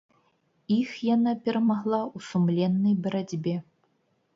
[0.77, 3.61] Іх яна перамагла ў сумленнай барацьбе.